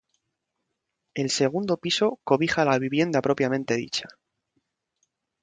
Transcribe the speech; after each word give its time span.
El 1.13 1.29
segundo 1.29 1.77
piso 1.77 2.19
cobija 2.23 2.65
la 2.65 2.79
vivienda 2.79 3.21
propiamente 3.21 3.75
dicha. 3.75 4.07